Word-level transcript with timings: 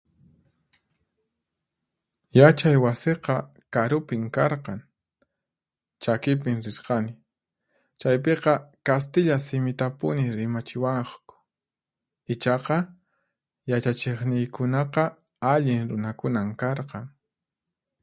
Yachay 2.37 2.77
wasiqa 2.83 3.35
karupin 3.73 4.23
karqan, 4.35 4.79
chakipin 6.03 6.57
rirqani. 6.65 7.13
Chaypiqa 7.99 8.53
kastilla 8.87 9.37
simitapuni 9.47 10.23
rimachiwaqku, 10.37 11.35
ichaqa 12.33 12.77
yachachiqniykunaqa 13.71 15.03
allin 15.53 15.81
runakunan 15.91 16.49
karqan. 16.61 17.05